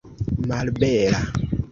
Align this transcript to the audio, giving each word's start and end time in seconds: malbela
malbela 0.49 1.19